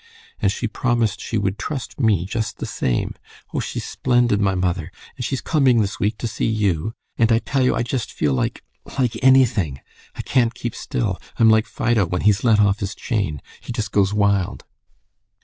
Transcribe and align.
And 0.41 0.51
she 0.51 0.67
promised 0.67 1.21
she 1.21 1.37
would 1.37 1.59
trust 1.59 1.99
me 1.99 2.25
just 2.25 2.57
the 2.57 2.65
same. 2.65 3.13
Oh, 3.53 3.59
she's 3.59 3.85
splendid, 3.85 4.41
my 4.41 4.55
mother! 4.55 4.91
And 5.15 5.23
she's 5.23 5.41
coming 5.41 5.79
this 5.79 5.99
week 5.99 6.17
to 6.17 6.27
see 6.27 6.47
you. 6.47 6.95
And 7.19 7.31
I 7.31 7.37
tell 7.37 7.61
you 7.61 7.75
I 7.75 7.83
just 7.83 8.11
feel 8.11 8.33
like 8.33 8.63
like 8.97 9.15
anything! 9.23 9.79
I 10.15 10.23
can't 10.23 10.55
keep 10.55 10.73
still. 10.73 11.19
I'm 11.37 11.51
like 11.51 11.67
Fido 11.67 12.07
when 12.07 12.21
he's 12.21 12.43
let 12.43 12.59
off 12.59 12.79
his 12.79 12.95
chain. 12.95 13.43
He 13.61 13.71
just 13.71 13.91
goes 13.91 14.11
wild." 14.11 14.65